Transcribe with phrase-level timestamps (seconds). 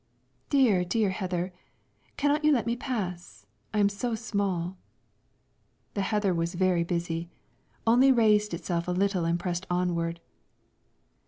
[0.49, 1.53] "Dear, dear heather,
[2.17, 3.45] cannot you let me pass?
[3.71, 4.75] I am so small."
[5.93, 7.29] The heather was very busy;
[7.85, 10.19] only raised itself a little and pressed onward.